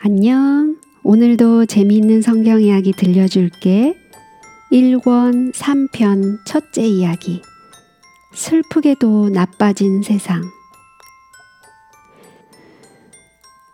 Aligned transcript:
안녕. 0.00 0.76
오늘도 1.02 1.66
재미있는 1.66 2.22
성경 2.22 2.62
이야기 2.62 2.92
들려줄게. 2.92 3.96
1권 4.70 5.52
3편 5.52 6.38
첫째 6.46 6.86
이야기. 6.86 7.42
슬프게도 8.32 9.30
나빠진 9.30 10.04
세상. 10.04 10.40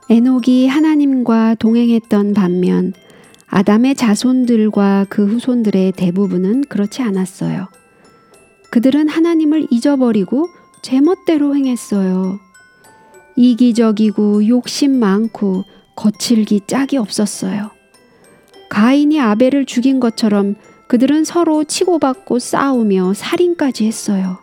에녹이 0.08 0.66
하나님과 0.66 1.56
동행했던 1.56 2.32
반면 2.32 2.94
아담의 3.46 3.94
자손들과 3.94 5.04
그 5.10 5.26
후손들의 5.26 5.92
대부분은 5.92 6.62
그렇지 6.70 7.02
않았어요. 7.02 7.68
그들은 8.70 9.08
하나님을 9.08 9.66
잊어버리고 9.70 10.46
제멋대로 10.80 11.54
행했어요. 11.54 12.38
이기적이고 13.36 14.48
욕심 14.48 14.98
많고 14.98 15.64
거칠기 15.96 16.62
짝이 16.66 16.96
없었어요. 16.96 17.70
가인이 18.68 19.20
아벨을 19.20 19.66
죽인 19.66 20.00
것처럼 20.00 20.56
그들은 20.88 21.24
서로 21.24 21.64
치고받고 21.64 22.38
싸우며 22.38 23.14
살인까지 23.14 23.86
했어요. 23.86 24.38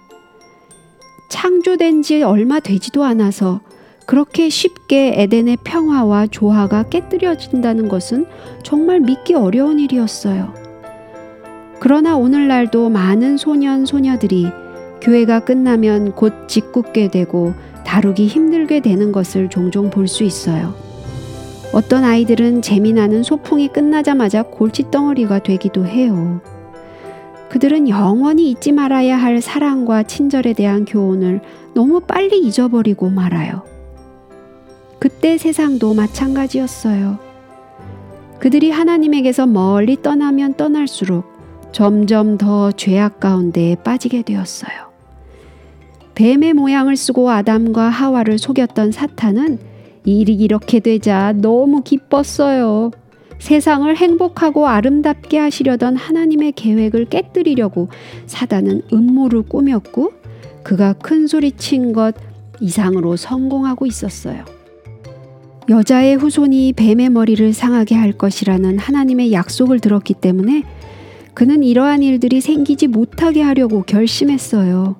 창조된 1.29 2.01
지 2.01 2.23
얼마 2.23 2.59
되지도 2.59 3.03
않아서 3.03 3.61
그렇게 4.05 4.49
쉽게 4.49 5.13
에덴의 5.17 5.59
평화와 5.63 6.27
조화가 6.27 6.89
깨뜨려진다는 6.89 7.87
것은 7.87 8.25
정말 8.63 8.99
믿기 8.99 9.33
어려운 9.33 9.79
일이었어요. 9.79 10.53
그러나 11.79 12.17
오늘날도 12.17 12.89
많은 12.89 13.37
소년, 13.37 13.85
소녀들이 13.85 14.47
교회가 15.01 15.41
끝나면 15.41 16.11
곧 16.13 16.47
짓궂게 16.47 17.09
되고 17.09 17.53
다루기 17.85 18.27
힘들게 18.27 18.81
되는 18.81 19.11
것을 19.11 19.49
종종 19.49 19.89
볼 19.89 20.07
수 20.07 20.23
있어요. 20.23 20.90
어떤 21.73 22.03
아이들은 22.03 22.61
재미나는 22.61 23.23
소풍이 23.23 23.69
끝나자마자 23.69 24.43
골칫덩어리가 24.43 25.39
되기도 25.39 25.85
해요. 25.85 26.41
그들은 27.49 27.87
영원히 27.87 28.51
잊지 28.51 28.71
말아야 28.71 29.17
할 29.17 29.41
사랑과 29.41 30.03
친절에 30.03 30.53
대한 30.53 30.85
교훈을 30.85 31.41
너무 31.73 32.01
빨리 32.01 32.39
잊어버리고 32.39 33.09
말아요. 33.09 33.63
그때 34.99 35.37
세상도 35.37 35.93
마찬가지였어요. 35.93 37.19
그들이 38.39 38.71
하나님에게서 38.71 39.47
멀리 39.47 40.01
떠나면 40.01 40.55
떠날수록 40.55 41.25
점점 41.71 42.37
더 42.37 42.71
죄악 42.71 43.19
가운데 43.19 43.75
빠지게 43.83 44.23
되었어요. 44.23 44.91
뱀의 46.15 46.53
모양을 46.53 46.97
쓰고 46.97 47.29
아담과 47.31 47.89
하와를 47.89 48.37
속였던 48.37 48.91
사탄은 48.91 49.70
일이 50.03 50.33
이렇게 50.33 50.79
되자 50.79 51.33
너무 51.33 51.83
기뻤어요. 51.83 52.91
세상을 53.39 53.95
행복하고 53.95 54.67
아름답게 54.67 55.37
하시려던 55.39 55.95
하나님의 55.95 56.51
계획을 56.53 57.05
깨뜨리려고 57.05 57.89
사단은 58.27 58.83
음모를 58.93 59.43
꾸몄고 59.43 60.13
그가 60.63 60.93
큰 60.93 61.25
소리 61.27 61.51
친 61.51 61.93
것 61.93 62.15
이상으로 62.59 63.15
성공하고 63.15 63.87
있었어요. 63.87 64.45
여자의 65.69 66.15
후손이 66.15 66.73
뱀의 66.73 67.09
머리를 67.09 67.53
상하게 67.53 67.95
할 67.95 68.11
것이라는 68.11 68.77
하나님의 68.77 69.31
약속을 69.31 69.79
들었기 69.79 70.13
때문에 70.15 70.63
그는 71.33 71.63
이러한 71.63 72.03
일들이 72.03 72.41
생기지 72.41 72.87
못하게 72.87 73.41
하려고 73.41 73.83
결심했어요. 73.83 74.97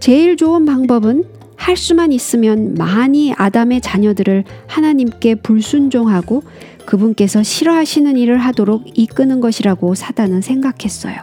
제일 0.00 0.36
좋은 0.36 0.64
방법은 0.64 1.24
할 1.58 1.76
수만 1.76 2.12
있으면 2.12 2.74
많이 2.74 3.34
아담의 3.36 3.82
자녀들을 3.82 4.44
하나님께 4.68 5.34
불순종하고 5.34 6.42
그분께서 6.86 7.42
싫어하시는 7.42 8.16
일을 8.16 8.38
하도록 8.38 8.82
이끄는 8.94 9.40
것이라고 9.40 9.94
사단은 9.94 10.40
생각했어요. 10.40 11.16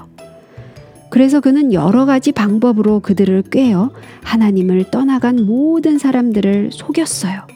그래서 1.09 1.39
그는 1.39 1.71
여러 1.73 2.05
가지 2.05 2.33
방법으로 2.33 2.99
그들을 2.99 3.43
꿰어 3.49 3.91
하나님을 4.23 4.91
떠나간 4.91 5.45
모든 5.45 5.97
사람들을 5.97 6.71
속였어요. 6.73 7.47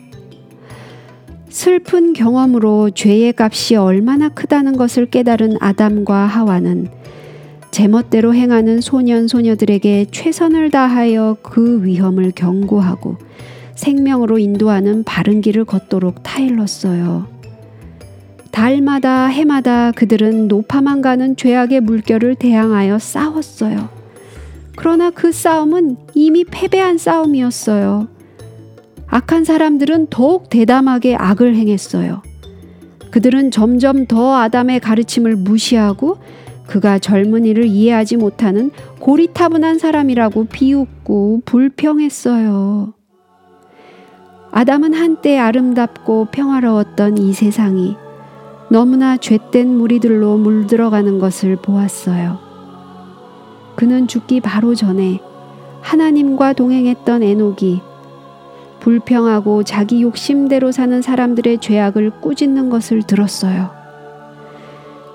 슬픈 1.50 2.14
경험으로 2.14 2.92
죄의 2.92 3.34
값이 3.38 3.76
얼마나 3.76 4.30
크다는 4.30 4.78
것을 4.78 5.08
깨달은 5.08 5.58
아담과 5.60 6.26
하와는 6.26 6.88
제멋대로 7.72 8.34
행하는 8.34 8.82
소년 8.82 9.28
소녀들에게 9.28 10.08
최선을 10.12 10.72
다하여 10.72 11.38
그 11.42 11.84
위험을 11.84 12.32
경고하고 12.32 13.18
생명으로 13.76 14.40
인도하는 14.40 15.04
바른 15.04 15.42
길을 15.42 15.66
걷도록 15.66 16.24
타일렀어요. 16.24 17.28
달마다 18.52 19.28
해마다 19.28 19.92
그들은 19.92 20.48
노파만 20.48 21.02
가는 21.02 21.36
죄악의 21.38 21.82
물결을 21.82 22.36
대항하여 22.36 23.00
싸웠어요. 23.00 23.90
그러나 24.76 25.12
그 25.12 25.32
싸움은 25.32 25.98
이미 26.14 26.44
패배한 26.44 26.98
싸움이었어요. 26.98 28.08
악한 29.08 29.44
사람들은 29.44 30.08
더욱 30.10 30.50
대담하게 30.50 31.16
악을 31.16 31.56
행했어요. 31.56 32.22
그들은 33.12 33.52
점점 33.52 34.06
더 34.06 34.36
아담의 34.36 34.80
가르침을 34.82 35.36
무시하고 35.36 36.18
그가 36.70 37.00
젊은이를 37.00 37.66
이해하지 37.66 38.18
못하는 38.18 38.70
고리타분한 39.00 39.80
사람이라고 39.80 40.46
비웃고 40.46 41.42
불평했어요. 41.44 42.94
아담은 44.52 44.94
한때 44.94 45.40
아름답고 45.40 46.28
평화로웠던 46.32 47.18
이 47.18 47.34
세상이 47.34 47.96
너무나 48.70 49.18
죄된 49.18 49.68
무리들로 49.68 50.38
물들어가는 50.38 51.18
것을 51.18 51.56
보았어요. 51.56 52.38
그는 53.76 54.06
죽기 54.06 54.40
바로 54.40 54.76
전에 54.76 55.20
하나님과 55.82 56.54
동행했던 56.54 57.24
에녹이 57.24 57.82
불평하고 58.80 59.64
자기 59.64 60.04
욕심대로 60.04 60.72
사는 60.72 61.02
사람들의 61.02 61.62
죄악을 61.62 62.22
꾸짖는 62.22 62.70
것을 62.70 63.02
들었어요. 63.02 63.79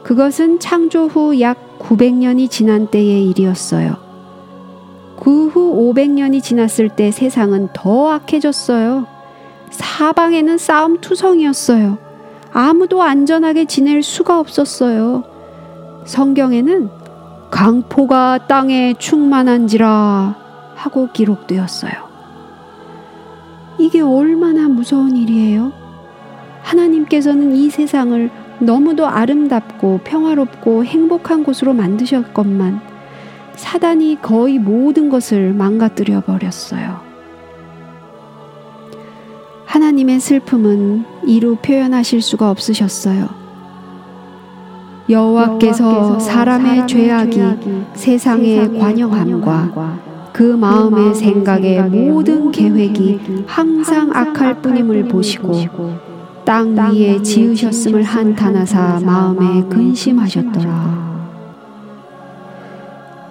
그것은 0.04 0.60
창조 0.60 1.06
후 1.06 1.40
약 1.40 1.78
900년이 1.78 2.50
지난 2.50 2.86
때의 2.86 3.28
일이었어요. 3.30 3.96
그 5.18 5.48
후 5.48 5.92
500년이 5.94 6.42
지났을 6.42 6.88
때 6.90 7.10
세상은 7.10 7.68
더 7.72 8.10
악해졌어요. 8.10 9.06
사방에는 9.70 10.58
싸움 10.58 11.00
투성이었어요. 11.00 11.98
아무도 12.52 13.02
안전하게 13.02 13.64
지낼 13.64 14.02
수가 14.02 14.38
없었어요. 14.38 15.24
성경에는 16.04 16.90
강포가 17.50 18.46
땅에 18.46 18.94
충만한지라 18.98 20.36
하고 20.74 21.08
기록되었어요. 21.12 21.92
이게 23.78 24.00
얼마나 24.00 24.68
무서운 24.68 25.16
일이에요? 25.16 25.72
하나님께서는 26.64 27.54
이 27.54 27.70
세상을 27.70 28.30
너무도 28.58 29.06
아름답고 29.06 30.00
평화롭고 30.04 30.84
행복한 30.84 31.44
곳으로 31.44 31.74
만드셨건만 31.74 32.80
사단이 33.54 34.18
거의 34.20 34.58
모든 34.58 35.10
것을 35.10 35.52
망가뜨려 35.52 36.22
버렸어요. 36.22 37.00
하나님의 39.66 40.20
슬픔은 40.20 41.04
이루 41.26 41.56
표현하실 41.56 42.22
수가 42.22 42.50
없으셨어요. 42.50 43.28
여호와께서 45.08 46.18
사람의 46.18 46.86
죄악이 46.86 47.42
세상의 47.94 48.78
관영함과 48.78 49.98
그 50.32 50.42
마음의 50.42 51.14
생각의 51.14 51.82
모든 51.90 52.50
계획이 52.50 53.44
항상 53.46 54.10
악할 54.14 54.62
뿐임을 54.62 55.08
보시고 55.08 56.13
땅 56.44 56.76
위에 56.76 57.22
지으셨음을 57.22 58.02
한탄하사 58.02 59.00
마음에 59.02 59.66
근심하셨더라. 59.68 61.14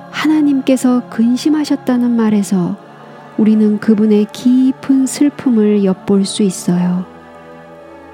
하나님께서 0.09 1.09
근심하셨다는 1.09 2.15
말에서 2.15 2.75
우리는 3.37 3.79
그분의 3.79 4.27
깊은 4.31 5.05
슬픔을 5.05 5.83
엿볼 5.83 6.25
수 6.25 6.41
있어요. 6.43 7.05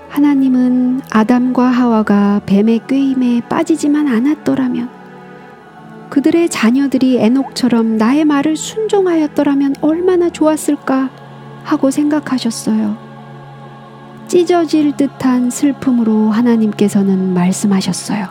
하나님은 0.10 1.02
아담과 1.12 1.68
하와가 1.68 2.42
뱀의 2.46 2.82
꾀임에 2.88 3.42
빠지지만 3.48 4.08
않았더라면 4.08 4.90
그들의 6.10 6.50
자녀들이 6.50 7.18
에녹처럼 7.20 7.98
나의 7.98 8.26
말을 8.26 8.58
순종하였더라면 8.58 9.76
얼마나 9.82 10.30
좋았을까 10.30 11.10
하고 11.64 11.92
생각하셨어요. 11.92 13.09
찢어질 14.30 14.96
듯한 14.96 15.50
슬픔으로 15.50 16.30
하나님께서는 16.30 17.34
말씀하셨어요. 17.34 18.28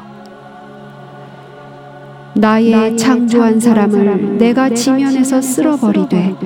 나의, 2.36 2.70
나의 2.70 2.96
창조한 2.96 3.58
사람을 3.58 4.38
내가 4.38 4.70
지면에서 4.70 5.40
쓸어버리되 5.40 6.36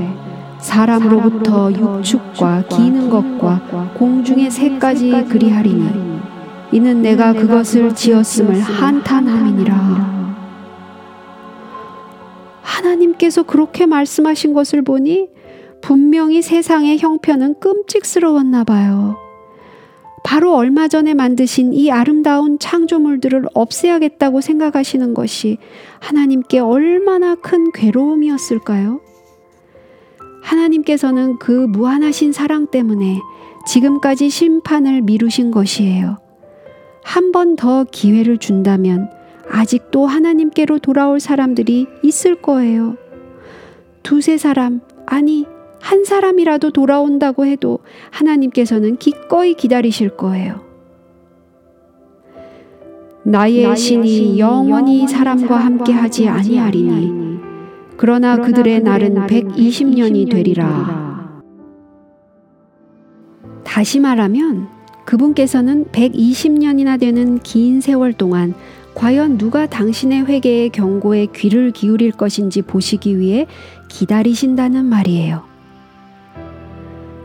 사람으로부터 0.59 1.71
육축과 1.71 2.65
기는 2.69 3.11
것과 3.11 3.93
공중의 3.99 4.51
새까지 4.51 5.27
그리하리니 5.29 6.21
이는 6.73 7.03
내가 7.03 7.35
그것을 7.35 7.95
지었음을 7.95 8.59
한탄함이니라. 8.59 10.33
하나님께서 12.63 13.43
그렇게 13.43 13.85
말씀하신 13.85 14.55
것을 14.55 14.81
보니 14.81 15.29
분명히 15.83 16.41
세상의 16.41 16.99
형편은 17.01 17.57
끔찍스러웠나 17.61 18.65
봐요. 18.65 19.22
바로 20.25 20.55
얼마 20.55 20.89
전에 20.89 21.15
만드신 21.15 21.73
이 21.73 21.91
아름다운 21.91 22.59
창조물들을 22.59 23.45
없애야겠다고 23.55 24.41
생각하시는 24.41 25.15
것이 25.15 25.59
하나님께 26.01 26.59
얼마나 26.61 27.35
큰 27.35 27.71
괴로움이었을까요? 27.73 29.01
하나님께서는 30.43 31.39
그 31.39 31.51
무한하신 31.53 32.33
사랑 32.33 32.67
때문에 32.69 33.19
지금까지 33.67 34.29
심판을 34.31 35.03
미루신 35.03 35.51
것이에요. 35.51 36.19
한 37.05 37.33
번 37.33 37.57
더 37.57 37.85
기회를 37.85 38.39
준다면 38.39 39.09
아직도 39.51 40.07
하나님께로 40.07 40.79
돌아올 40.79 41.21
사람들이 41.21 41.87
있을 42.03 42.37
거예요. 42.41 42.97
두세 44.03 44.39
사람, 44.39 44.81
아니, 45.07 45.47
한 45.83 46.05
사람이라도 46.05 46.71
돌아온다고 46.71 47.45
해도 47.45 47.81
하나님께서는 48.11 48.97
기꺼이 48.97 49.55
기다리실 49.55 50.17
거예요. 50.17 50.61
나의 53.25 53.77
신이 53.77 54.39
영원히 54.39 55.07
사람과 55.09 55.57
함께 55.57 55.93
하지 55.93 56.29
아니하리니 56.29 57.41
그러나 57.97 58.37
그들의 58.37 58.81
날은 58.83 59.27
120년이 59.27 60.31
되리라. 60.31 61.43
다시 63.65 63.99
말하면 63.99 64.69
그분께서는 65.05 65.87
120년이나 65.87 66.99
되는 66.99 67.39
긴 67.41 67.81
세월 67.81 68.13
동안 68.13 68.55
과연 68.95 69.37
누가 69.37 69.67
당신의 69.67 70.27
회개의 70.27 70.71
경고에 70.71 71.27
귀를 71.35 71.73
기울일 71.73 72.13
것인지 72.13 72.63
보시기 72.63 73.19
위해 73.19 73.47
기다리신다는 73.89 74.85
말이에요. 74.85 75.52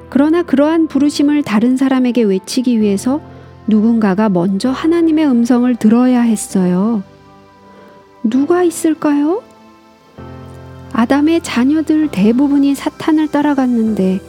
그러나 0.09 0.43
그러한 0.43 0.87
부르심을 0.87 1.43
다른 1.43 1.77
사람에게 1.77 2.23
외치기 2.23 2.79
위해서 2.79 3.21
누군가가 3.67 4.29
먼저 4.29 4.71
하나님의 4.71 5.27
음성을 5.27 5.75
들어야 5.75 6.21
했어요. 6.21 7.03
누가 8.23 8.63
있을까요? 8.63 9.41
아담의 10.93 11.41
자녀들 11.41 12.09
대부분이 12.09 12.73
사탄을 12.75 13.27
따라갔는데 13.27 14.19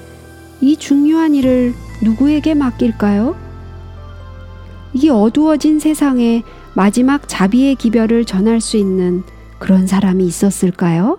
이 0.60 0.76
중요한 0.76 1.34
일을 1.34 1.72
누구에게 2.02 2.54
맡길까요? 2.54 3.36
이 4.94 5.08
어두워진 5.08 5.78
세상에 5.78 6.42
마지막 6.75 7.28
자비의 7.28 7.76
기별을 7.76 8.25
전할 8.25 8.60
수 8.60 8.76
있는 8.76 9.22
그런 9.58 9.86
사람이 9.86 10.25
있었을까요? 10.26 11.19